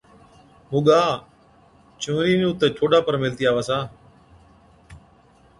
[0.71, 1.01] ’موڳا،
[2.01, 3.79] چونئرِي نُون تہ ٺوڏا پر ميهلتِي آوَس ها‘۔